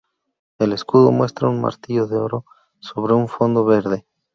[0.57, 2.43] El escudo muestra un martillo de oro
[2.79, 4.07] sobre un fondo verde.